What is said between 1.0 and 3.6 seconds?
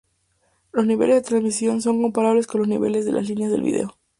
de transmisión son comparables con los niveles de las líneas de